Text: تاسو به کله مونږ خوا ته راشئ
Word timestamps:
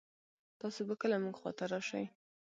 تاسو 0.59 0.79
به 0.87 0.95
کله 1.01 1.15
مونږ 1.23 1.35
خوا 1.39 1.51
ته 1.57 1.63
راشئ 1.71 2.05